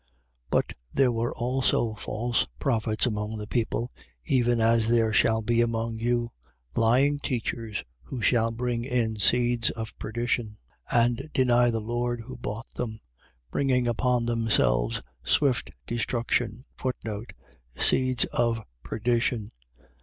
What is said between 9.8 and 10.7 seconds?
perdition